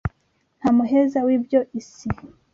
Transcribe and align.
Nta 0.59 0.69
muheza 0.77 1.19
w'ibyo 1.25 1.59
isi 1.79 2.07